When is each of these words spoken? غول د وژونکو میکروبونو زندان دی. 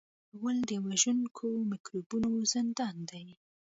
غول 0.37 0.57
د 0.69 0.71
وژونکو 0.87 1.47
میکروبونو 1.71 2.33
زندان 2.53 2.95
دی. 3.09 3.25